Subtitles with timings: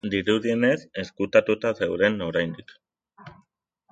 [0.11, 2.73] Dirudienez, ezkutatuta zeuden oraindik.